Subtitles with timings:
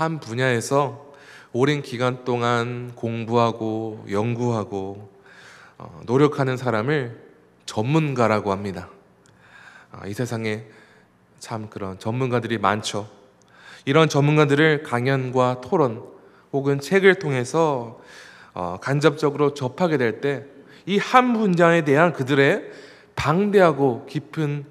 [0.00, 1.12] 한 분야에서
[1.52, 5.10] 오랜 기간 동안 공부하고 연구하고
[5.76, 7.20] 어, 노력하는 사람을
[7.66, 8.88] 전문가라고 합니다.
[9.92, 10.64] 아, 이 세상에
[11.38, 13.10] 참 그런 전문가들이 많죠.
[13.84, 16.02] 이런 전문가들을 강연과 토론
[16.50, 18.00] 혹은 책을 통해서
[18.54, 20.46] 어, 간접적으로 접하게 될 때
[20.86, 22.70] 이 한 분야에 대한 그들의
[23.14, 24.64] 방대하고 깊은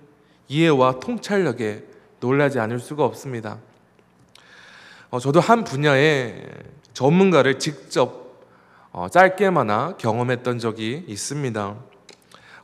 [0.47, 1.83] 이해와 통찰력에
[2.19, 3.59] 놀라지 않을 수가 없습니다.
[5.11, 6.45] 어, 저도 한 분야의
[6.93, 8.45] 전문가를 직접
[8.91, 11.75] 어, 짧게마나 경험했던 적이 있습니다.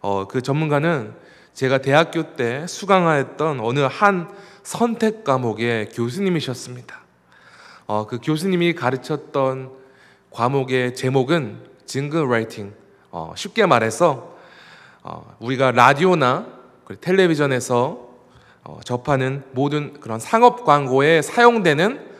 [0.01, 1.15] 어, 그 전문가는
[1.55, 4.29] 제가 대학교 때 수강하였던 어느 한
[4.61, 7.01] 선택 과목의 교수님이셨습니다.
[7.87, 9.71] 어, 그 교수님이 가르쳤던
[10.29, 12.75] 과목의 제목은 징글 라이팅.
[13.09, 14.35] 어, 쉽게 말해서
[15.01, 16.45] 어, 우리가 라디오나
[17.01, 18.07] 텔레비전에서
[18.65, 22.13] 어, 접하는 모든 그런 상업 광고에 사용되는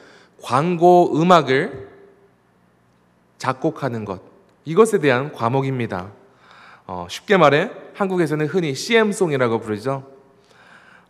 [0.46, 1.90] 광고 음악을
[3.40, 4.22] 작곡하는 것
[4.64, 6.12] 이것에 대한 과목입니다.
[6.86, 10.04] 어, 쉽게 말해 한국에서는 흔히 CM송이라고 부르죠.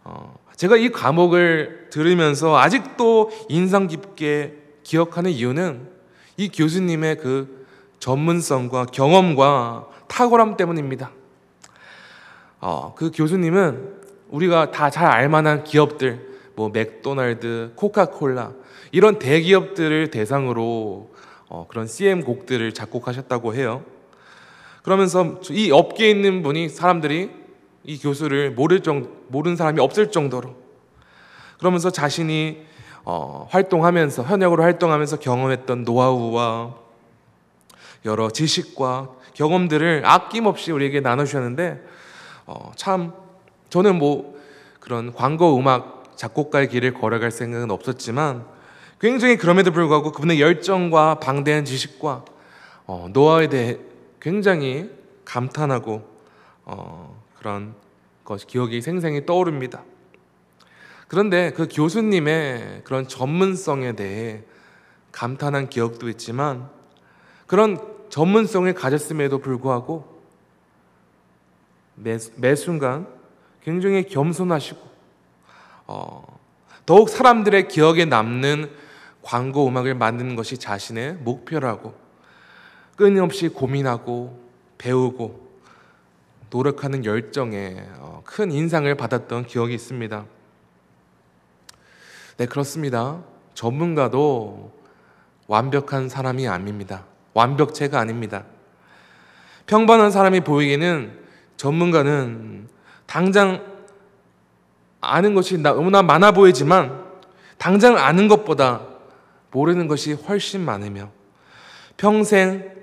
[0.05, 5.89] 어, 제가 이 과목을 들으면서 아직도 인상 깊게 기억하는 이유는
[6.37, 7.67] 이 교수님의 그
[7.99, 11.11] 전문성과 경험과 탁월함 때문입니다.
[12.61, 13.95] 어, 그 교수님은
[14.29, 16.25] 우리가 다 잘 알만한 기업들,
[16.55, 18.53] 뭐 맥도날드, 코카콜라
[18.91, 21.11] 이런 대기업들을 대상으로
[21.47, 23.83] 어, 그런 CM 곡들을 작곡하셨다고 해요.
[24.83, 27.31] 그러면서 이 업계에 있는 분이 사람들이
[27.83, 30.55] 이 교수를 모를 정 모르는 사람이 없을 정도로
[31.59, 32.65] 그러면서 자신이
[33.03, 36.75] 어, 활동하면서 현역으로 활동하면서 경험했던 노하우와
[38.05, 41.83] 여러 지식과 경험들을 아낌없이 우리에게 나눠주셨는데
[42.47, 43.13] 어, 참
[43.69, 44.35] 저는 뭐
[44.79, 48.45] 그런 광고 음악 작곡가의 길을 걸어갈 생각은 없었지만
[48.99, 52.25] 굉장히 그럼에도 불구하고 그분의 열정과 방대한 지식과
[52.87, 53.77] 어, 노하우에 대해
[54.19, 54.89] 굉장히
[55.25, 56.07] 감탄하고
[56.63, 57.75] 어, 그런
[58.23, 59.83] 것 기억이 생생히 떠오릅니다.
[61.07, 64.43] 그런데 그 교수님의 그런 전문성에 대해
[65.11, 66.69] 감탄한 기억도 있지만
[67.47, 67.79] 그런
[68.09, 70.15] 전문성을 가졌음에도 불구하고
[71.95, 73.07] 매, 매 순간
[73.61, 74.79] 굉장히 겸손하시고
[75.87, 76.39] 어,
[76.85, 78.84] 더욱 사람들의 기억에 남는
[79.25, 81.95] 광고 음악을 만드는 것이 자신의 목표라고
[82.95, 84.39] 끊임없이 고민하고
[84.77, 85.49] 배우고
[86.51, 90.25] 노력하는 열정에 어, 큰 인상을 받았던 기억이 있습니다.
[92.37, 93.23] 네, 그렇습니다.
[93.55, 94.71] 전문가도
[95.47, 97.05] 완벽한 사람이 아닙니다.
[97.33, 98.45] 완벽체가 아닙니다.
[99.65, 101.19] 평범한 사람이 보이기는
[101.57, 102.69] 전문가는
[103.07, 103.65] 당장
[105.01, 107.03] 아는 것이 너무나 많아 보이지만
[107.57, 108.94] 당장 아는 것보다
[109.55, 111.11] 모르는 것이 훨씬 많으며
[111.95, 112.75] 평생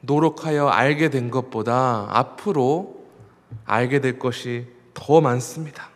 [0.00, 3.04] 노력하여 알게 된 것보다 앞으로
[3.66, 5.90] 알게 될 것이 더 많습니다.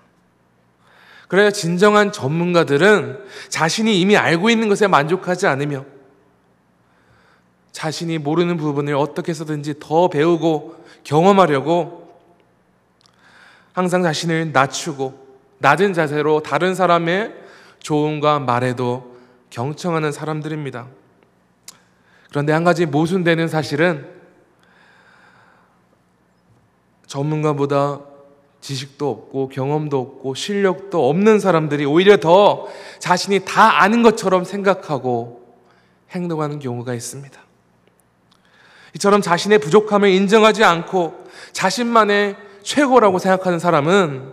[1.28, 5.86] 그래야 진정한 전문가들은 자신이 이미 알고 있는 것에 만족하지 않으며
[7.72, 12.18] 자신이 모르는 부분을 어떻게 해서든지 더 배우고 경험하려고
[13.72, 15.26] 항상 자신을 낮추고
[15.58, 17.34] 낮은 자세로 다른 사람의
[17.80, 19.07] 조언과 말에도
[19.50, 20.86] 경청하는 사람들입니다.
[22.30, 24.06] 그런데 한 가지 모순되는 사실은
[27.06, 28.00] 전문가보다
[28.60, 32.66] 지식도 없고 경험도 없고 실력도 없는 사람들이 오히려 더
[32.98, 35.56] 자신이 다 아는 것처럼 생각하고
[36.10, 37.40] 행동하는 경우가 있습니다.
[38.96, 44.32] 이처럼 자신의 부족함을 인정하지 않고 자신만의 최고라고 생각하는 사람은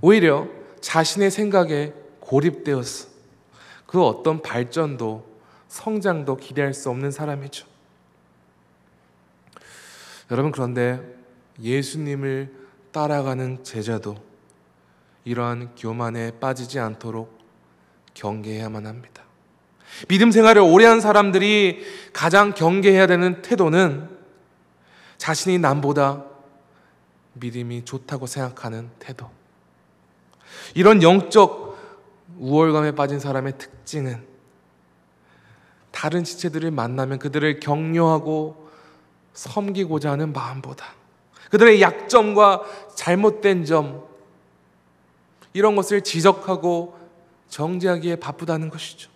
[0.00, 0.46] 오히려
[0.80, 3.07] 자신의 생각에 고립되었어.
[3.88, 5.26] 그 어떤 발전도
[5.66, 7.66] 성장도 기대할 수 없는 사람이죠.
[10.30, 11.00] 여러분 그런데
[11.58, 12.52] 예수님을
[12.92, 14.16] 따라가는 제자도
[15.24, 17.38] 이러한 교만에 빠지지 않도록
[18.12, 19.22] 경계해야만 합니다.
[20.08, 21.82] 믿음 생활을 오래 한 사람들이
[22.12, 24.10] 가장 경계해야 되는 태도는
[25.16, 26.26] 자신이 남보다
[27.32, 29.30] 믿음이 좋다고 생각하는 태도.
[30.74, 31.67] 이런 영적
[32.38, 34.26] 우월감에 빠진 사람의 특징은
[35.90, 38.68] 다른 지체들을 만나면 그들을 격려하고
[39.32, 40.86] 섬기고자 하는 마음보다
[41.50, 42.62] 그들의 약점과
[42.94, 44.06] 잘못된 점
[45.52, 46.98] 이런 것을 지적하고
[47.48, 49.10] 정지하기에 바쁘다는 것이죠.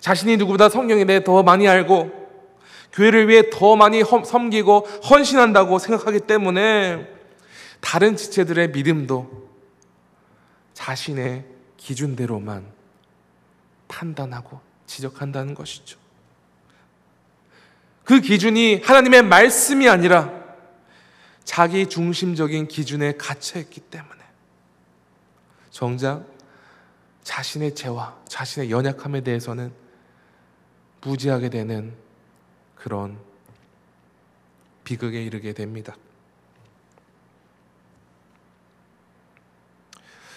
[0.00, 2.24] 자신이 누구보다 성경에 대해 더 많이 알고
[2.92, 7.08] 교회를 위해 더 많이 섬기고 헌신한다고 생각하기 때문에
[7.80, 9.48] 다른 지체들의 믿음도
[10.74, 11.53] 자신의
[11.84, 12.66] 기준대로만
[13.88, 15.98] 판단하고 지적한다는 것이죠.
[18.04, 20.32] 그 기준이 하나님의 말씀이 아니라
[21.44, 24.22] 자기 중심적인 기준에 갇혀 있기 때문에
[25.70, 26.24] 정작
[27.22, 29.70] 자신의 죄와 자신의 연약함에 대해서는
[31.02, 31.94] 무지하게 되는
[32.76, 33.18] 그런
[34.84, 35.94] 비극에 이르게 됩니다.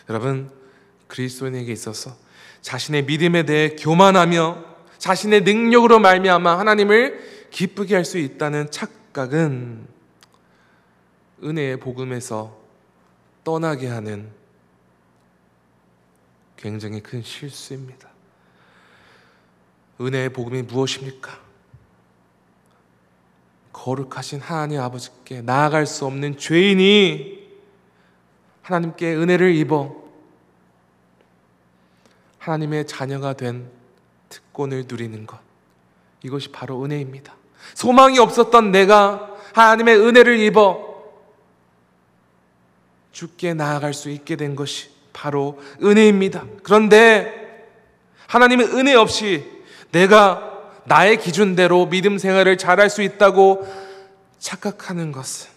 [0.09, 0.66] 여러분
[1.07, 2.15] 그리스도인에게 있어서
[2.62, 4.65] 자신의 믿음에 대해 교만하며
[4.98, 9.88] 자신의 능력으로 말미암아 하나님을 기쁘게 할 수 있다는 착각은
[11.44, 12.57] 은혜의 복음에서
[13.44, 14.30] 떠나게 하는
[16.57, 18.09] 굉장히 큰 실수입니다.
[20.01, 21.39] 은혜의 복음이 무엇입니까?
[23.71, 27.48] 거룩하신 하나님 아버지께 나아갈 수 없는 죄인이
[28.63, 30.06] 하나님께 은혜를 입어
[32.47, 33.69] 하나님의 자녀가 된
[34.29, 35.38] 특권을 누리는 것.
[36.23, 37.35] 이것이 바로 은혜입니다.
[37.73, 40.88] 소망이 없었던 내가 하나님의 은혜를 입어
[43.11, 46.45] 죽게 나아갈 수 있게 된 것이 바로 은혜입니다.
[46.63, 47.67] 그런데
[48.27, 49.45] 하나님의 은혜 없이
[49.91, 53.67] 내가 나의 기준대로 믿음 생활을 잘할 수 있다고
[54.39, 55.49] 착각하는 것은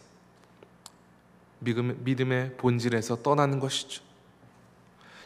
[1.61, 4.10] 믿음의 본질에서 떠나는 것이죠.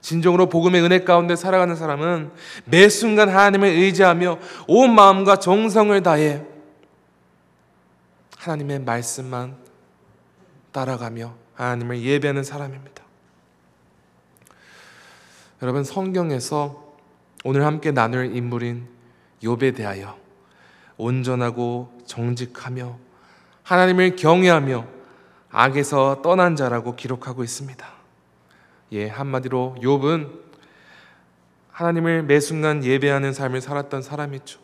[0.05, 2.31] 진정으로 복음의 은혜 가운데 살아가는 사람은
[2.67, 6.45] 매 순간 하나님을 의지하며 온 마음과 정성을 다해
[8.37, 9.57] 하나님의 말씀만
[10.73, 13.03] 따라가며 하나님을 예배하는 사람입니다.
[15.63, 16.85] 여러분 성경에서
[17.43, 18.87] 오늘 함께 나눌 인물인
[19.43, 20.19] 욥에 대하여
[20.99, 22.99] 온전하고 정직하며
[23.63, 24.87] 하나님을 경외하며
[25.51, 27.94] 악에서 떠난 자라고 기록하고 있습니다.
[28.95, 30.31] 예, 한마디로 욥은
[31.73, 34.61] 하나님을 매 순간 예배하는 삶을 살았던 사람이죠.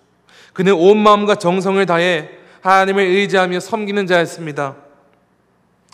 [0.53, 2.31] 그는 온 마음과 정성을 다해
[2.61, 4.77] 하나님을 의지하며 섬기는 자였습니다.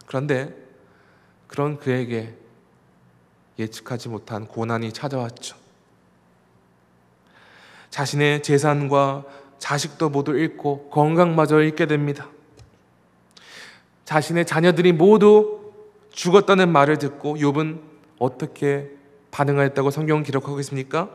[0.05, 0.55] 그런데
[1.47, 2.35] 그런 그에게
[3.59, 5.56] 예측하지 못한 고난이 찾아왔죠.
[7.89, 9.25] 자신의 재산과
[9.59, 12.29] 자식도 모두 잃고 건강마저 잃게 됩니다.
[14.05, 15.73] 자신의 자녀들이 모두
[16.11, 18.91] 죽었다는 말을 듣고 욥은 어떻게
[19.31, 21.11] 반응하였다고 성경은 기록하고 있습니까?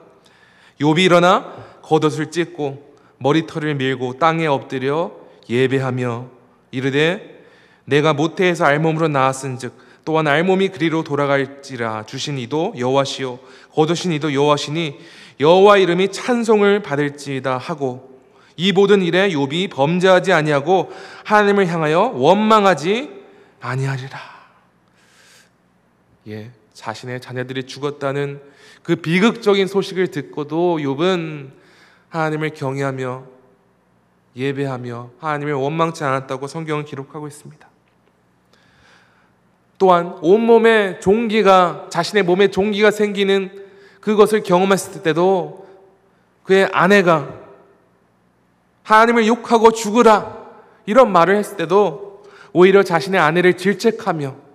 [0.79, 5.11] 욥이 일어나 겉옷을 찢고 머리털을 밀고 땅에 엎드려
[5.49, 6.27] 예배하며
[6.71, 7.43] 이르되
[7.85, 9.73] 내가 모태에서 알몸으로 나왔은즉
[10.05, 13.39] 또한 알몸이 그리로 돌아갈지라 주신 이도 여호와시요
[13.73, 14.97] 거두신 이도 여호와시니
[15.39, 18.11] 여호와 이름이 찬송을 받을지다 하고
[18.57, 20.91] 이 모든 일에 욥이 범죄하지 아니하고
[21.25, 23.09] 하나님을 향하여 원망하지
[23.59, 24.19] 아니하리라.
[26.27, 28.41] 예, 자신의 자녀들이 죽었다는
[28.81, 31.51] 그 비극적인 소식을 듣고도 욥은
[32.09, 33.23] 하나님을 경외하며
[34.35, 37.69] 예배하며 하나님을 원망치 않았다고 성경은 기록하고 있습니다.
[39.77, 43.67] 또한 온몸에 종기가 자신의 몸에 종기가 생기는
[43.99, 45.67] 그것을 경험했을 때도
[46.43, 47.31] 그의 아내가
[48.81, 50.47] 하나님을 욕하고 죽으라
[50.87, 52.23] 이런 말을 했을 때도
[52.53, 54.50] 오히려 자신의 아내를 질책하며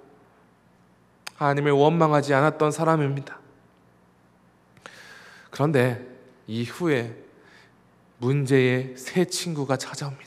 [1.37, 3.39] 하나님을 원망하지 않았던 사람입니다.
[5.51, 6.07] 그런데
[6.47, 7.15] 이후에
[8.19, 10.27] 문제의 새 친구가 찾아옵니다.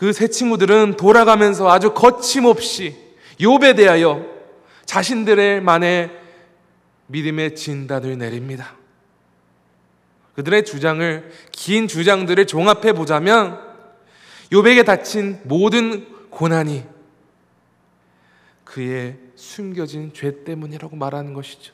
[0.00, 2.96] 그 새 친구들은 돌아가면서 아주 거침없이
[3.38, 4.24] 욥에 대하여
[4.86, 6.10] 자신들의 만의
[7.08, 8.76] 믿음의 진단을 내립니다.
[10.34, 13.60] 그들의 주장을 긴 주장들을 종합해 보자면
[14.50, 16.86] 욥에게 닥친 모든 고난이
[18.64, 21.72] 그의 숨겨진 죄 때문이라고 말하는 것이죠.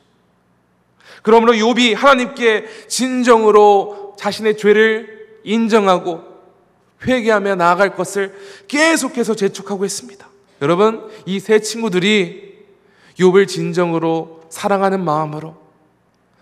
[1.23, 6.23] 그러므로 욥이 하나님께 진정으로 자신의 죄를 인정하고
[7.05, 8.35] 회개하며 나아갈 것을
[8.69, 10.27] 계속해서 재촉하고 있습니다.
[10.63, 12.65] 여러분, 이 세 친구들이
[13.19, 15.57] 욥을 진정으로 사랑하는 마음으로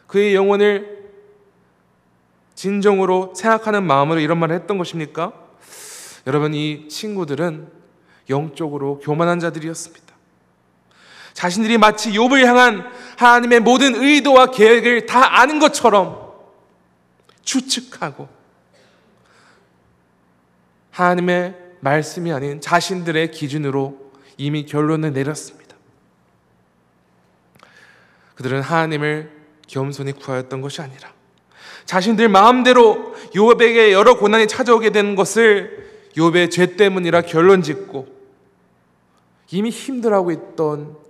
[0.07, 1.11] 그의 영혼을
[2.55, 5.33] 진정으로 생각하는 마음으로 이런 말을 했던 것입니까?
[6.27, 7.69] 여러분, 이 친구들은
[8.31, 10.14] 영적으로 교만한 자들이었습니다.
[11.35, 16.33] 자신들이 마치 욥을 향한 하나님의 모든 의도와 계획을 다 아는 것처럼
[17.43, 18.29] 추측하고
[20.91, 25.77] 하나님의 말씀이 아닌 자신들의 기준으로 이미 결론을 내렸습니다.
[28.37, 29.31] 그들은 하나님을
[29.67, 31.13] 겸손히 구하였던 것이 아니라
[31.85, 38.07] 자신들 마음대로 요업에게 여러 고난이 찾아오게 된 것을 요업의 죄 때문이라 결론 짓고
[39.51, 41.04] 이미 힘들어하고 있던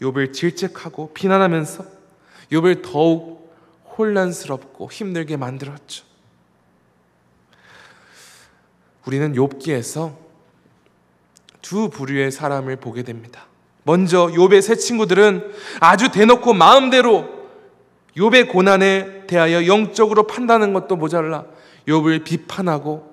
[0.00, 1.84] 욥을 질책하고 비난하면서
[2.52, 3.54] 욥을 더욱
[3.96, 6.04] 혼란스럽고 힘들게 만들었죠.
[9.06, 10.14] 우리는 욥기에서
[11.62, 13.46] 두 부류의 사람을 보게 됩니다.
[13.82, 17.28] 먼저 욥의 세 친구들은 아주 대놓고 마음대로
[18.16, 21.44] 욥의 고난에 대하여 영적으로 판단하는 것도 모자라
[21.86, 23.10] 욥을 비판하고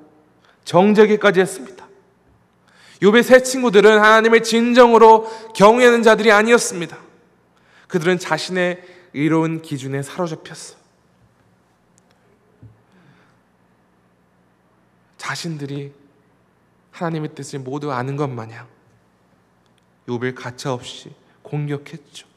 [0.66, 1.87] 정죄기까지 했습니다.
[3.02, 6.98] 욥의 세 친구들은 하나님을 진정으로 경외하는 자들이 아니었습니다.
[7.88, 10.76] 그들은 자신의 의로운 기준에 사로잡혔어.
[15.18, 15.94] 자신들이
[16.92, 18.68] 하나님의 뜻을 모두 아는 것 마냥
[20.08, 21.14] 욥을 가차없이
[21.44, 22.28] 공격했죠.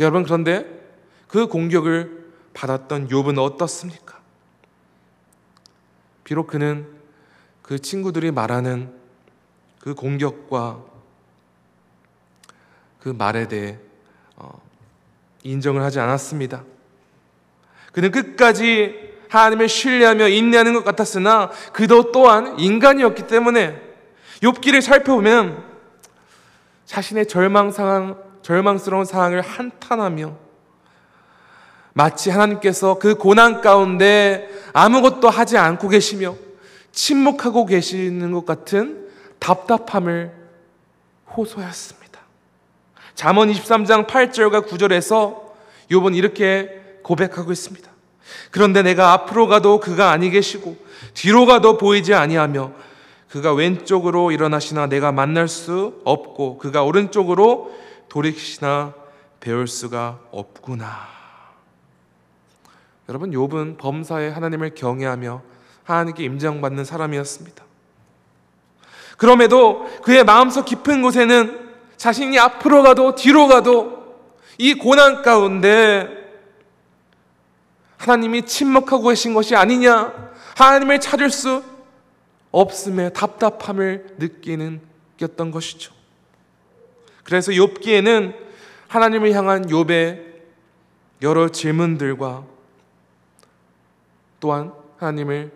[0.00, 0.66] 여러분 그런데
[1.26, 4.20] 그 공격을 받았던 욥은 어떻습니까?
[6.24, 6.86] 비록 그는
[7.62, 9.01] 그 친구들이 말하는
[9.82, 10.80] 그 공격과
[13.00, 13.78] 그 말에 대해
[14.36, 14.62] 어,
[15.42, 16.62] 인정을 하지 않았습니다.
[17.90, 23.82] 그는 끝까지 하나님을 신뢰하며 인내하는 것 같았으나 그도 또한 인간이었기 때문에
[24.40, 25.64] 욥기를 살펴보면
[26.84, 30.36] 자신의 절망 상황, 절망스러운 상황을 한탄하며
[31.92, 36.36] 마치 하나님께서 그 고난 가운데 아무것도 하지 않고 계시며
[36.92, 39.01] 침묵하고 계시는 것 같은
[39.42, 40.32] 답답함을
[41.36, 42.20] 호소했습니다.
[43.16, 45.42] 잠언 23장 8절과 9절에서
[45.90, 47.90] 욥은 이렇게 고백하고 있습니다.
[48.52, 50.76] 그런데 내가 앞으로 가도 그가 아니 계시고
[51.14, 52.72] 뒤로 가도 보이지 아니하며
[53.30, 57.74] 그가 왼쪽으로 일어나시나 내가 만날 수 없고 그가 오른쪽으로
[58.08, 58.94] 돌이키시나
[59.40, 61.08] 배울 수가 없구나.
[63.08, 65.42] 여러분 욥은 범사에 하나님을 경외하며
[65.82, 67.71] 하나님께 임정받는 사람이었습니다.
[69.22, 74.18] 그럼에도 그의 마음속 깊은 곳에는 자신이 앞으로 가도 뒤로 가도
[74.58, 76.08] 이 고난 가운데
[77.98, 81.62] 하나님이 침묵하고 계신 것이 아니냐, 하나님을 찾을 수
[82.50, 84.80] 없음에 답답함을 느끼는
[85.18, 85.94] 겼던 것이죠.
[87.22, 88.34] 그래서 욥기에는
[88.88, 90.20] 하나님을 향한 욥의
[91.22, 92.44] 여러 질문들과
[94.40, 95.52] 또한 하나님을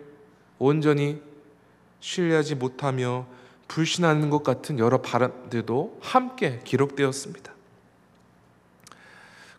[0.57, 1.21] 온전히
[1.99, 3.35] 신뢰하지 못하며
[3.67, 7.53] 불신하는 것 같은 여러 발언들도 함께 기록되었습니다.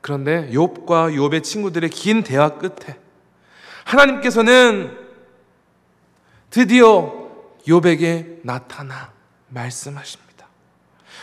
[0.00, 2.98] 그런데 욥과 욥의 친구들의 긴 대화 끝에
[3.84, 4.96] 하나님께서는
[6.50, 7.28] 드디어
[7.66, 9.12] 욥에게 나타나
[9.48, 10.28] 말씀하십니다.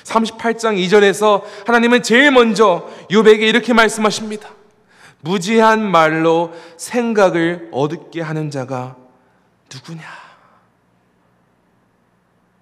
[0.04, 4.50] 38장 2절에서 하나님은 제일 먼저 욥에게 이렇게 말씀하십니다.
[5.22, 8.96] 무지한 말로 생각을 어둡게 하는 자가
[9.74, 10.25] 누구냐?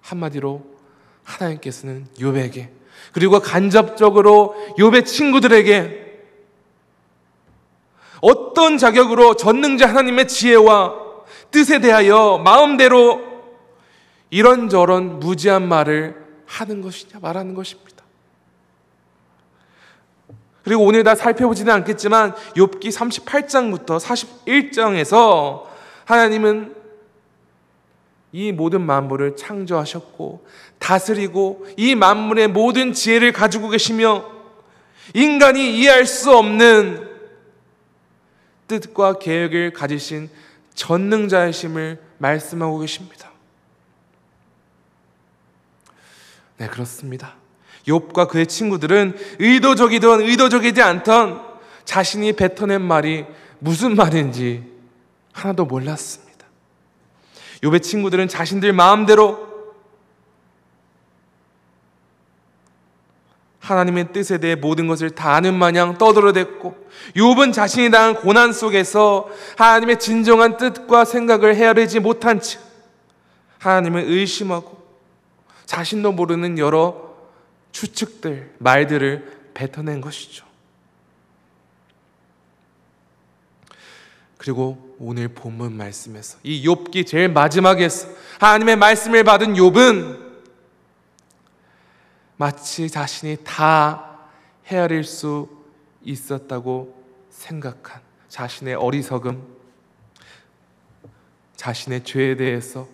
[0.04, 0.62] 한마디로
[1.24, 2.68] 하나님께서는 욥에게
[3.12, 6.04] 그리고 간접적으로 욥의 친구들에게
[8.20, 10.94] 어떤 자격으로 전능자 하나님의 지혜와
[11.50, 13.22] 뜻에 대하여 마음대로
[14.30, 18.04] 이런저런 무지한 말을 하는 것이냐 말하는 것입니다.
[20.64, 25.64] 그리고 오늘 다 살펴보지는 않겠지만 욥기 38장부터 41장에서
[26.06, 26.83] 하나님은
[28.34, 30.44] 이 모든 만물을 창조하셨고
[30.80, 34.28] 다스리고 이 만물의 모든 지혜를 가지고 계시며
[35.14, 37.08] 인간이 이해할 수 없는
[38.66, 40.28] 뜻과 계획을 가지신
[40.74, 43.30] 전능자이심을 말씀하고 계십니다.
[46.56, 47.36] 네, 그렇습니다.
[47.86, 51.40] 욥과 그의 친구들은 의도적이든 의도적이지 않던
[51.84, 53.26] 자신이 뱉어낸 말이
[53.60, 54.64] 무슨 말인지
[55.32, 56.23] 하나도 몰랐습니다.
[57.64, 59.54] 욥의 친구들은 자신들 마음대로
[63.60, 66.76] 하나님의 뜻에 대해 모든 것을 다 아는 마냥 떠들어댔고
[67.16, 72.58] 욥은 자신이 당한 고난 속에서 하나님의 진정한 뜻과 생각을 헤아리지 못한 채
[73.58, 74.84] 하나님을 의심하고
[75.64, 77.14] 자신도 모르는 여러
[77.72, 80.44] 추측들, 말들을 뱉어낸 것이죠.
[84.44, 88.08] 그리고 오늘 본문 말씀에서 이 욥기 제일 마지막에서
[88.38, 90.18] 하나님의 말씀을 받은 욥은
[92.36, 94.18] 마치 자신이 다
[94.66, 95.48] 헤아릴 수
[96.02, 96.94] 있었다고
[97.30, 99.42] 생각한 자신의 어리석음,
[101.56, 102.86] 자신의 죄에 대해서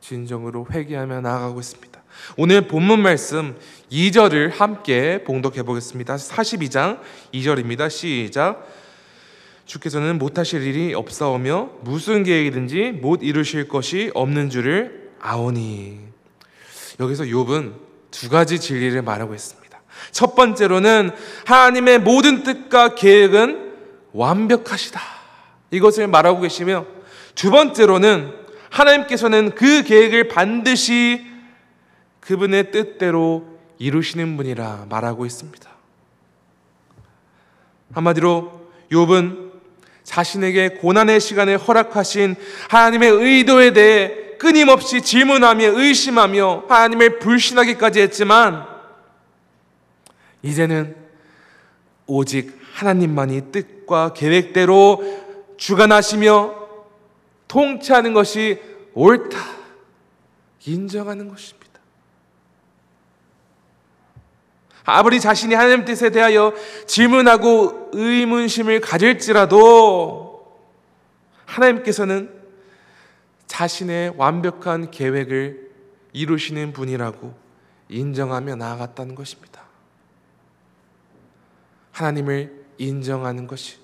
[0.00, 2.02] 진정으로 회개하며 나아가고 있습니다.
[2.36, 3.56] 오늘 본문 말씀
[3.92, 6.16] 2절을 함께 봉독해 보겠습니다.
[6.16, 7.00] 42장
[7.32, 7.88] 2절입니다.
[7.88, 8.79] 시작.
[9.70, 16.00] 주께서는 못하실 일이 없사오며 무슨 계획이든지 못 이루실 것이 없는 줄을 아오니.
[16.98, 17.74] 여기서 욥은
[18.10, 19.80] 두 가지 진리를 말하고 있습니다.
[20.10, 21.12] 첫 번째로는
[21.46, 23.74] 하나님의 모든 뜻과 계획은
[24.12, 25.00] 완벽하시다.
[25.70, 26.84] 이것을 말하고 계시며
[27.36, 28.32] 두 번째로는
[28.70, 31.24] 하나님께서는 그 계획을 반드시
[32.18, 33.46] 그분의 뜻대로
[33.78, 35.70] 이루시는 분이라 말하고 있습니다.
[37.92, 39.49] 한마디로 욥은
[40.10, 42.34] 자신에게 고난의 시간을 허락하신
[42.68, 48.66] 하나님의 의도에 대해 끊임없이 질문하며 의심하며 하나님을 불신하기까지 했지만
[50.42, 50.96] 이제는
[52.06, 55.00] 오직 하나님만이 뜻과 계획대로
[55.56, 56.56] 주관하시며
[57.46, 58.60] 통치하는 것이
[58.94, 59.38] 옳다
[60.66, 61.59] 인정하는 것입니다.
[64.84, 66.54] 아무리 자신이 하나님 뜻에 대하여
[66.86, 70.30] 질문하고 의문심을 가질지라도
[71.44, 72.30] 하나님께서는
[73.46, 75.70] 자신의 완벽한 계획을
[76.12, 77.34] 이루시는 분이라고
[77.88, 79.62] 인정하며 나아갔다는 것입니다.
[81.92, 83.76] 하나님을 인정하는 것이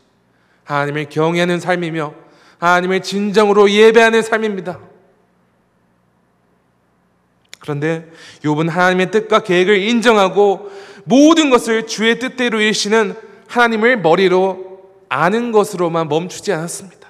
[0.65, 2.15] 하나님을 경외하는 삶이며
[2.59, 4.81] 하나님을 진정으로 예배하는 삶입니다.
[7.67, 8.09] 그런데
[8.43, 10.71] 욥은 하나님의 뜻과 계획을 인정하고
[11.05, 13.17] 모든 것을 주의 뜻대로 일시는
[13.49, 17.09] 하나님을 머리로 아는 것으로만 멈추지 않았습니다.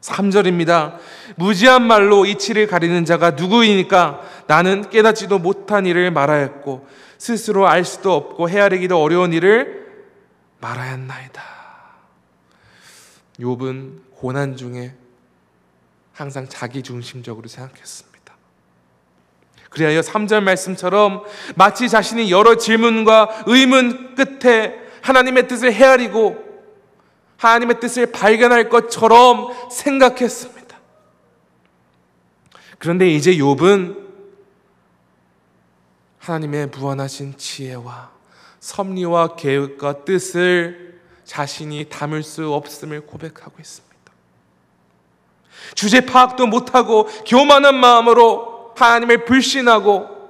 [0.00, 0.96] 3절입니다.
[1.36, 8.48] 무지한 말로 이치를 가리는 자가 누구이니까 나는 깨닫지도 못한 일을 말하였고 스스로 알 수도 없고
[8.48, 9.86] 헤아리기도 어려운 일을
[10.60, 11.42] 말하였나이다.
[13.38, 14.94] 욥은 고난 중에
[16.12, 18.09] 항상 자기 중심적으로 생각했습니다.
[19.70, 21.22] 그리하여 3절 말씀처럼
[21.54, 26.50] 마치 자신이 여러 질문과 의문 끝에 하나님의 뜻을 헤아리고
[27.36, 30.60] 하나님의 뜻을 발견할 것처럼 생각했습니다.
[32.78, 34.10] 그런데 이제 욥은
[36.18, 38.10] 하나님의 무한하신 지혜와
[38.58, 43.90] 섭리와 계획과 뜻을 자신이 담을 수 없음을 고백하고 있습니다.
[45.74, 50.20] 주제 파악도 못하고 교만한 마음으로 하나님을 불신하고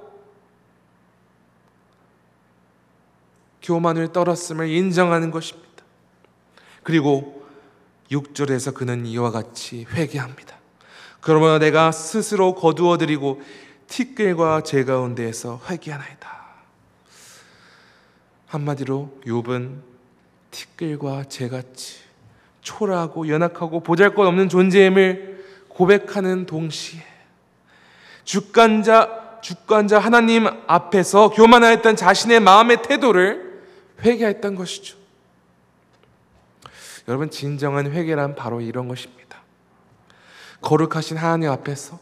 [3.61, 5.83] 교만을 떨었음을 인정하는 것입니다.
[6.83, 7.45] 그리고
[8.11, 10.57] 6절에서 그는 이와 같이 회개합니다.
[11.21, 13.41] 그러므로 내가 스스로 거두어 드리고
[13.87, 16.41] 티끌과 제 가운데에서 회개하나이다.
[18.47, 19.81] 한마디로 욥은
[20.49, 21.99] 티끌과 재같이
[22.61, 27.10] 초라하고 연약하고 보잘것없는 존재임을 고백하는 동시에
[28.23, 33.63] 주관자 주관자 하나님 앞에서 교만하였던 자신의 마음의 태도를
[34.03, 34.97] 회개했던 것이죠.
[37.07, 39.39] 여러분 진정한 회개란 바로 이런 것입니다.
[40.61, 41.99] 거룩하신 하나님 앞에서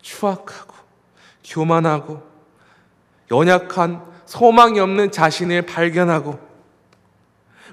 [0.00, 0.74] 추악하고
[1.44, 2.22] 교만하고
[3.30, 6.38] 연약한 소망이 없는 자신을 발견하고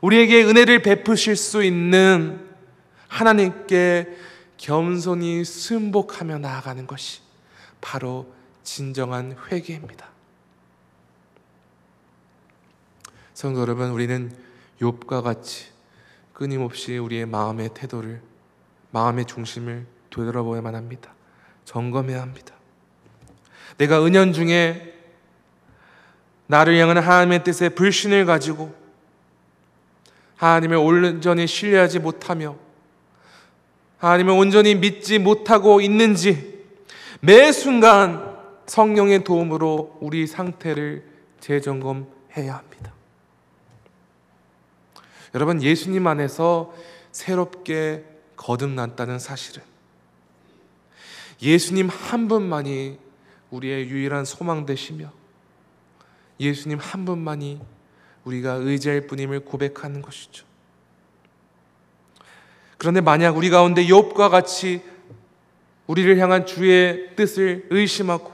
[0.02, 2.48] 우리에게 은혜를 베푸실 수 있는
[3.08, 4.18] 하나님께
[4.58, 7.29] 겸손히 순복하며 나아가는 것이
[7.82, 8.32] 바로
[8.64, 10.08] 진정한 회개입니다.
[13.34, 14.32] 성도 여러분, 우리는
[14.82, 15.68] 욥과 같이
[16.34, 18.22] 끊임없이 우리의 마음의 태도를
[18.92, 21.14] 마음의 중심을 되돌아보야만 합니다.
[21.66, 22.56] 점검해야 합니다.
[23.78, 24.96] 내가 은연 중에
[26.48, 28.76] 나를 향한 하나님의 뜻에 불신을 가지고
[30.36, 32.58] 하나님을 온전히 신뢰하지 못하며
[34.00, 36.59] 하나님을 온전히 믿지 못하고 있는지
[37.22, 41.04] 매 순간 성령의 도움으로 우리 상태를
[41.40, 42.94] 재점검해야 합니다.
[45.36, 46.74] 여러분, 예수님 안에서
[47.12, 48.06] 새롭게
[48.36, 49.62] 거듭났다는 사실은
[51.42, 53.00] 예수님 한 분만이
[53.52, 55.12] 우리의 유일한 소망 되시며
[56.40, 57.62] 예수님 한 분만이
[58.24, 60.46] 우리가 의지할 뿐임을 고백하는 것이죠.
[62.78, 64.82] 그런데 만약 우리 가운데 욥과 같이
[65.90, 68.32] 우리를 향한 주의 뜻을 의심하고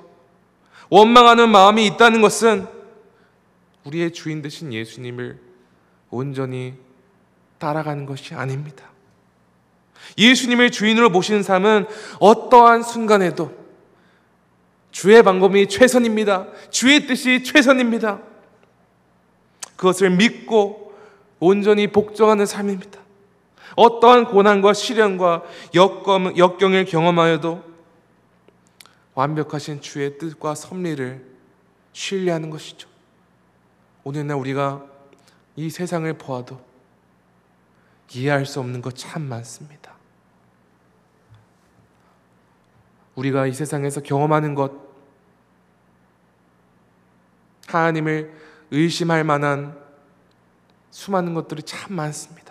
[0.90, 2.68] 원망하는 마음이 있다는 것은
[3.86, 5.40] 우리의 주인 되신 예수님을
[6.10, 6.74] 온전히
[7.58, 8.92] 따라가는 것이 아닙니다.
[10.18, 11.86] 예수님을 주인으로 모시는 삶은
[12.20, 13.56] 어떠한 순간에도
[14.92, 16.48] 주의 방법이 최선입니다.
[16.72, 18.20] 주의 뜻이 최선입니다.
[19.78, 20.94] 그것을 믿고
[21.40, 23.05] 온전히 복종하는 삶입니다.
[23.76, 27.64] 어떠한 고난과 시련과 역경, 역경을 경험하여도
[29.14, 31.26] 완벽하신 주의 뜻과 섭리를
[31.94, 32.88] 신뢰하는 것이죠.
[34.04, 34.86] 오늘날 우리가
[35.56, 36.60] 이 세상을 보아도
[38.14, 39.96] 이해할 수 없는 것 참 많습니다.
[43.16, 44.74] 우리가 이 세상에서 경험하는 것,
[47.68, 48.34] 하나님을
[48.72, 49.80] 의심할 만한
[50.92, 52.45] 수많은 것들이 참 많습니다.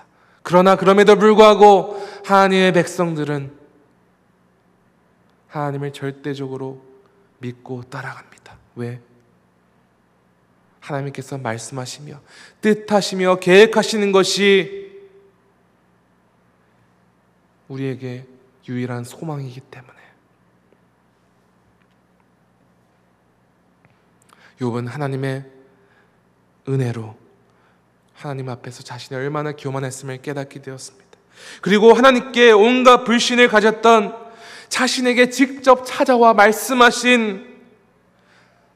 [0.45, 3.51] 그러나 그럼에도 불구하고 하나님의 백성들은
[5.49, 6.85] 하나님을 절대적으로
[7.39, 8.59] 믿고 따라갑니다.
[8.77, 9.01] 왜?
[10.81, 12.21] 하나님께서 말씀하시며
[12.61, 15.03] 뜻하시며 계획하시는 것이
[17.69, 18.27] 우리에게
[18.69, 19.95] 유일한 소망이기 때문에
[24.61, 25.51] 욥은 하나님의
[26.69, 27.24] 은혜로
[28.15, 31.05] 하나님 앞에서 자신이 얼마나 교만했음을 깨닫게 되었습니다.
[31.61, 34.17] 그리고 하나님께 온갖 불신을 가졌던
[34.69, 37.55] 자신에게 직접 찾아와 말씀하신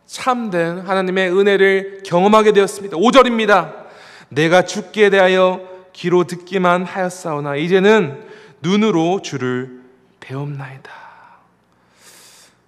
[0.07, 2.97] 참된 하나님의 은혜를 경험하게 되었습니다.
[2.97, 3.87] 5절입니다.
[4.31, 5.61] 내가 죽기에 대하여
[5.93, 8.27] 귀로 듣기만 하였사오나 이제는
[8.61, 9.83] 눈으로 주를
[10.21, 10.91] 배움나이다.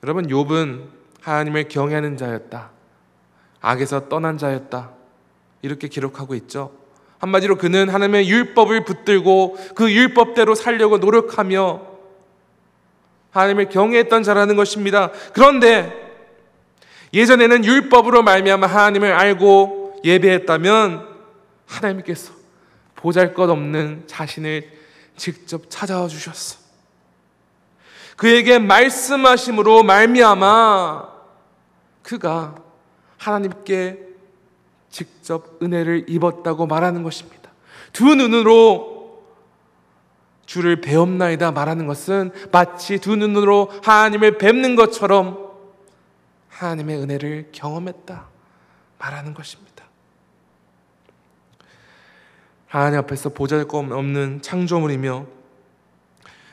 [0.03, 0.85] 여러분 욥은
[1.21, 2.71] 하나님을 경외하는 자였다.
[3.61, 5.00] 악에서 떠난 자였다.
[5.63, 6.73] 이렇게 기록하고 있죠.
[7.19, 11.91] 한마디로 그는 하나님의 율법을 붙들고 그 율법대로 살려고 노력하며
[13.31, 15.11] 하나님을 경외했던 자라는 것입니다.
[15.33, 16.11] 그런데
[17.13, 21.07] 예전에는 율법으로 말미암아 하나님을 알고 예배했다면
[21.67, 22.33] 하나님께서
[22.97, 24.71] 보잘것없는 자신을
[25.17, 26.59] 직접 찾아와 주셨어.
[28.17, 31.09] 그에게 말씀하심으로 말미암아
[32.03, 32.55] 그가
[33.19, 34.10] 하나님께
[34.91, 37.51] 직접 은혜를 입었다고 말하는 것입니다.
[37.93, 39.25] 두 눈으로
[40.47, 45.51] 주를 배움나이다 말하는 것은 마치 두 눈으로 하나님을 뵙는 것처럼
[46.49, 48.27] 하나님의 은혜를 경험했다
[48.99, 49.85] 말하는 것입니다.
[52.67, 55.27] 하나님 앞에서 보잘것없는 창조물이며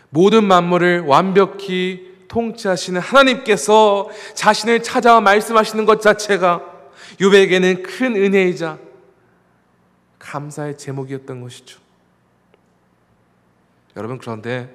[0.09, 6.76] 모든 만물을 완벽히 통치하시는 하나님께서 자신을 찾아와 말씀하시는 것 자체가
[7.19, 8.79] 유백에는 큰 은혜이자
[10.19, 11.79] 감사의 제목이었던 것이죠.
[13.95, 14.73] 여러분 그런데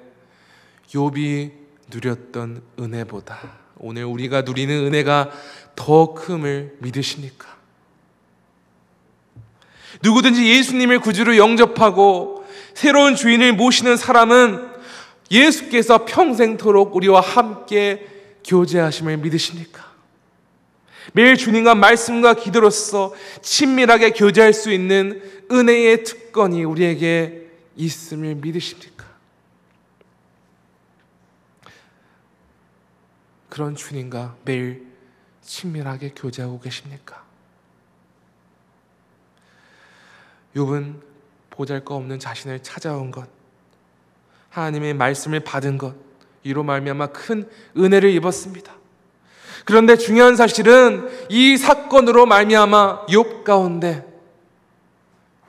[0.89, 1.51] 욥이
[1.93, 3.39] 누렸던 은혜보다
[3.77, 5.31] 오늘 우리가 누리는 은혜가
[5.75, 7.53] 더 큼을 믿으십니까?
[10.01, 14.71] 누구든지 예수님을 구주로 영접하고 새로운 주인을 모시는 사람은
[15.31, 18.07] 예수께서 평생토록 우리와 함께
[18.45, 19.92] 교제하심을 믿으십니까?
[21.11, 29.05] 매일 주님과 말씀과 기도로서 친밀하게 교제할 수 있는 은혜의 특권이 우리에게 있음을 믿으십니까?
[33.49, 34.87] 그런 주님과 매일
[35.41, 37.23] 친밀하게 교제하고 계십니까?
[40.55, 41.01] 욥은
[41.49, 43.27] 보잘것없는 자신을 찾아온 것,
[44.49, 45.95] 하나님의 말씀을 받은 것,
[46.43, 48.73] 이로 말미암아 큰 은혜를 입었습니다.
[49.65, 54.05] 그런데 중요한 사실은 이 사건으로 말미암아 욥 가운데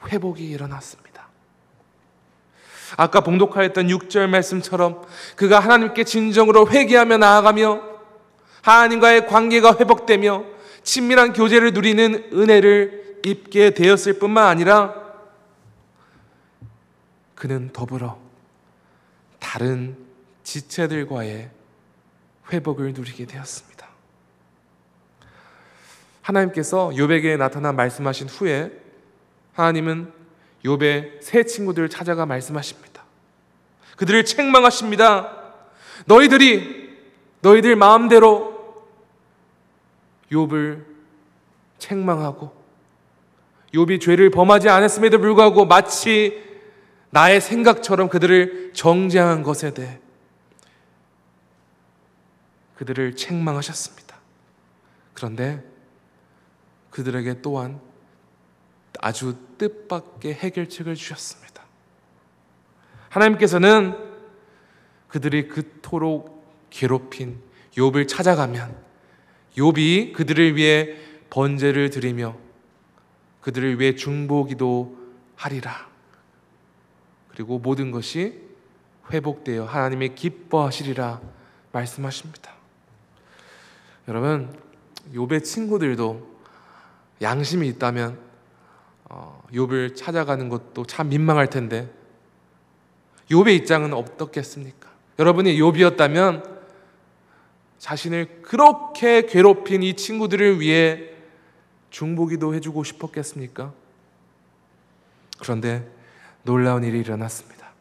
[0.08, 1.28] 회복이 일어났습니다.
[2.96, 5.02] 아까 봉독하였던 6절 말씀처럼
[5.36, 7.82] 그가 하나님께 진정으로 회개하며 나아가며
[8.62, 10.44] 하나님과의 관계가 회복되며
[10.82, 14.94] 친밀한 교제를 누리는 은혜를 입게 되었을 뿐만 아니라
[17.34, 18.18] 그는 더불어
[19.38, 19.96] 다른
[20.44, 21.50] 지체들과의
[22.52, 23.73] 회복을 누리게 되었습니다.
[26.24, 28.72] 하나님께서 욥에게 나타나 말씀하신 후에
[29.52, 30.10] 하나님은
[30.64, 33.04] 욥의 새 친구들을 찾아가 말씀하십니다.
[33.96, 35.52] 그들을 책망하십니다.
[36.06, 36.98] 너희들이
[37.42, 38.86] 너희들 마음대로
[40.32, 40.84] 욥을
[41.78, 42.64] 책망하고
[43.74, 46.42] 욥이 죄를 범하지 않았음에도 불구하고 마치
[47.10, 50.00] 나의 생각처럼 그들을 정죄한 것에 대해
[52.76, 54.16] 그들을 책망하셨습니다.
[55.12, 55.73] 그런데
[56.94, 57.80] 그들에게 또한
[59.00, 61.64] 아주 뜻밖의 해결책을 주셨습니다.
[63.08, 63.98] 하나님께서는
[65.08, 67.40] 그들이 그토록 괴롭힌
[67.72, 68.76] 욥을 찾아가면
[69.56, 70.96] 욥이 그들을 위해
[71.30, 72.36] 번제를 드리며
[73.40, 74.96] 그들을 위해 중보기도
[75.34, 75.88] 하리라.
[77.28, 78.40] 그리고 모든 것이
[79.12, 81.20] 회복되어 하나님의 기뻐하시리라
[81.72, 82.54] 말씀하십니다.
[84.06, 84.56] 여러분,
[85.12, 86.33] 욥의 친구들도
[87.24, 88.18] 양심이 있다면
[89.06, 91.90] 어, 욥을 찾아가는 것도 참 민망할 텐데
[93.30, 94.88] 욥의 입장은 어떻겠습니까?
[95.18, 96.54] 여러분이 욥이었다면
[97.78, 101.10] 자신을 그렇게 괴롭힌 이 친구들을 위해
[101.90, 103.72] 중보기도 해주고 싶었겠습니까?
[105.38, 105.88] 그런데
[106.42, 107.72] 놀라운 일이 일어났습니다.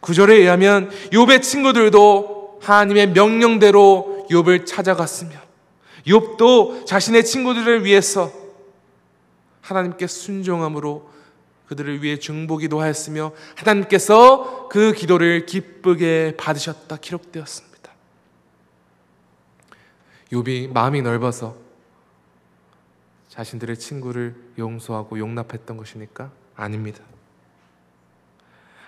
[0.00, 5.32] 구절에 의하면 욥의 친구들도 하나님의 명령대로 욥을 찾아갔으며
[6.06, 8.32] 욥도 자신의 친구들을 위해서
[9.68, 11.10] 하나님께 순종함으로
[11.66, 17.92] 그들을 위해 중보기도 하였으며 하나님께서 그 기도를 기쁘게 받으셨다 기록되었습니다.
[20.32, 21.56] 욥이 마음이 넓어서
[23.28, 26.30] 자신들의 친구를 용서하고 용납했던 것입니까?
[26.56, 27.00] 아닙니다.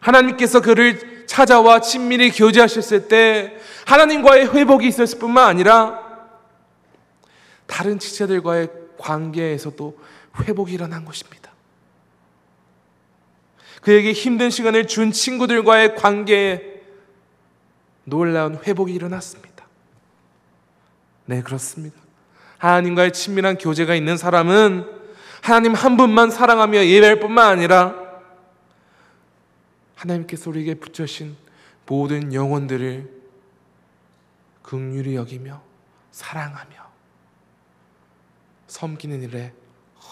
[0.01, 6.01] 하나님께서 그를 찾아와 친밀히 교제하셨을 때 하나님과의 회복이 있었을 뿐만 아니라
[7.67, 9.99] 다른 지체들과의 관계에서도
[10.39, 11.51] 회복이 일어난 것입니다.
[13.83, 16.83] 그에게 힘든 시간을 준 친구들과의 관계에
[18.05, 19.67] 놀라운 회복이 일어났습니다.
[21.27, 21.97] 네, 그렇습니다.
[22.59, 24.87] 하나님과의 친밀한 교제가 있는 사람은
[25.43, 27.95] 하나님 한 분만 사랑하며 예배할 뿐만 아니라
[29.95, 31.37] 하나님께서 우리에게 붙여신
[31.87, 33.21] 모든 영혼들을
[34.63, 35.63] 극률히 여기며
[36.11, 36.91] 사랑하며
[38.67, 39.53] 섬기는 일에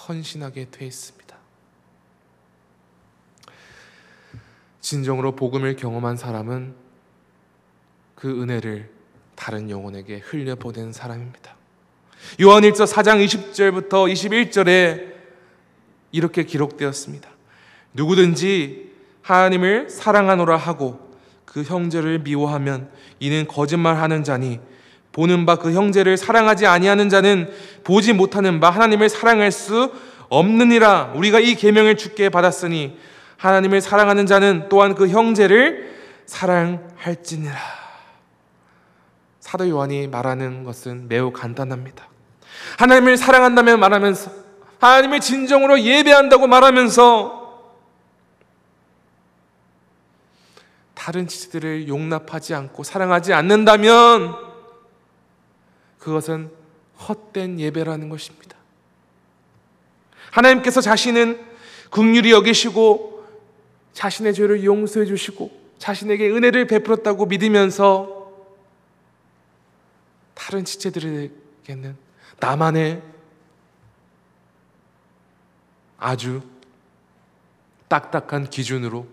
[0.09, 1.37] 헌신하게 돼 있습니다.
[4.81, 6.75] 진정으로 복음을 경험한 사람은
[8.15, 8.91] 그 은혜를
[9.35, 11.57] 다른 영혼에게 흘려보내는 사람입니다.
[12.41, 15.15] 요한 1서 4장 20절부터 21절에
[16.11, 17.29] 이렇게 기록되었습니다.
[17.93, 18.93] 누구든지
[19.23, 22.91] 하나님을 사랑하노라 하고 그 형제를 미워하면
[23.21, 24.59] 이는 거짓말하는 자니
[25.19, 27.53] 보는 바 그 형제를 사랑하지 아니하는 자는
[27.83, 29.93] 보지 못하는 바 하나님을 사랑할 수
[30.29, 32.97] 없느니라 우리가 이 계명을 주께 받았으니
[33.37, 37.57] 하나님을 사랑하는 자는 또한 그 형제를 사랑할지니라
[39.41, 42.07] 사도 요한이 말하는 것은 매우 간단합니다.
[42.79, 44.31] 하나님을 사랑한다면 말하면서
[44.79, 47.65] 하나님을 진정으로 예배한다고 말하면서
[50.95, 54.48] 다른 지체들을 용납하지 않고 사랑하지 않는다면
[55.99, 56.51] 그것은
[57.09, 58.57] 헛된 예배라는 것입니다.
[60.31, 61.47] 하나님께서 자신은
[61.91, 63.27] 국률이 여기시고
[63.93, 68.33] 자신의 죄를 용서해 주시고 자신에게 은혜를 베풀었다고 믿으면서
[70.35, 71.97] 다른 지체들에게는
[72.41, 73.03] 나만의
[75.99, 76.43] 아주
[77.89, 79.07] 딱딱한 기준으로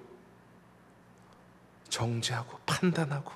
[1.90, 3.32] 정죄하고 판단하고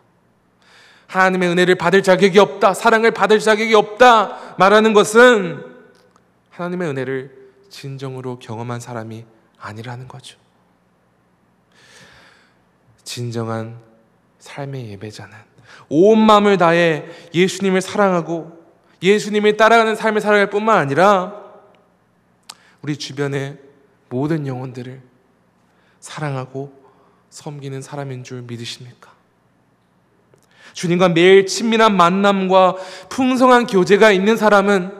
[1.09, 5.65] 하나님의 은혜를 받을 자격이 없다, 사랑을 받을 자격이 없다 말하는 것은
[6.51, 9.25] 하나님의 은혜를 진정으로 경험한 사람이
[9.57, 10.37] 아니라는 거죠.
[13.03, 13.79] 진정한
[14.37, 15.35] 삶의 예배자는
[15.89, 18.59] 온 마음을 다해 예수님을 사랑하고
[19.01, 21.43] 예수님을 따라가는 삶을 살아갈 뿐만 아니라
[22.83, 23.57] 우리 주변의
[24.09, 25.01] 모든 영혼들을
[25.99, 26.71] 사랑하고
[27.31, 29.18] 섬기는 사람인 줄 믿으십니까?
[30.73, 32.75] 주님과 매일 친밀한 만남과
[33.09, 34.91] 풍성한 교제가 있는 사람은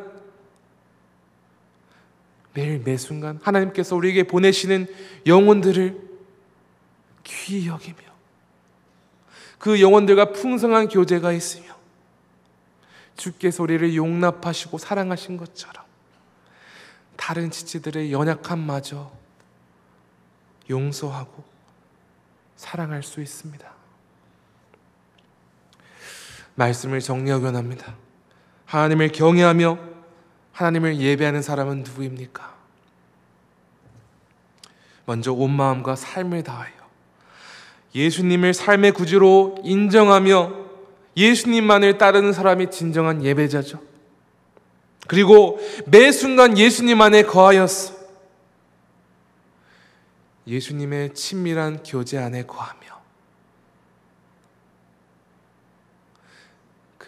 [2.53, 4.87] 매일 매 순간 하나님께서 우리에게 보내시는
[5.25, 6.09] 영혼들을
[7.23, 7.97] 귀히 여기며
[9.57, 11.77] 그 영혼들과 풍성한 교제가 있으며
[13.15, 15.85] 주께서 우리를 용납하시고 사랑하신 것처럼
[17.17, 19.11] 다른 지체들의 연약함마저
[20.69, 21.43] 용서하고
[22.55, 23.78] 사랑할 수 있습니다.
[26.59, 27.95] 말씀을 정리하기 원합니다.
[28.65, 29.79] 하나님을 경외하며
[30.51, 32.53] 하나님을 예배하는 사람은 누구입니까?
[35.05, 36.73] 먼저 온 마음과 삶을 다하여
[37.95, 40.53] 예수님을 삶의 구주로 인정하며
[41.17, 43.81] 예수님만을 따르는 사람이 진정한 예배자죠.
[45.07, 47.95] 그리고 매 순간 예수님 안에 거하였어.
[50.45, 52.98] 예수님의 친밀한 교제 안에 거하며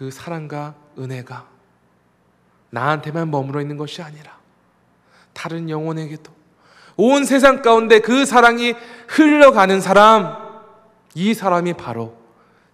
[0.02, 1.48] 그 사랑과 은혜가
[2.72, 4.36] 나한테만 머물러 있는 것이 아니라
[5.32, 6.34] 다른 영혼에게도
[6.98, 8.74] 온 세상 가운데 그 사랑이
[9.08, 10.64] 흘러가는 사람,
[11.14, 12.18] 이 사람이 바로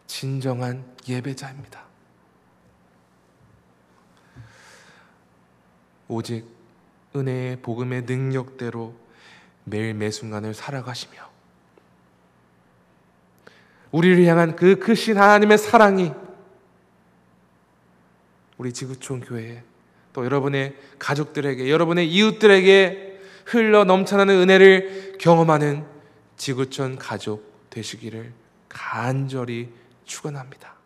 [0.05, 1.81] 진정한 예배자입니다.
[6.07, 6.45] 오직
[7.13, 8.95] 은혜의 복음의 능력대로
[9.65, 11.29] 매일 매 순간을 살아가시며
[13.91, 16.13] 우리를 향한 그 크신 하나님의 사랑이
[18.57, 19.63] 우리 지구촌 교회에
[20.13, 25.85] 또 여러분의 가족들에게 여러분의 이웃들에게 흘러 넘쳐나는 은혜를 경험하는
[26.37, 28.33] 지구촌 가족 되시기를
[28.67, 29.69] 간절히
[30.05, 30.76] 축원합니다.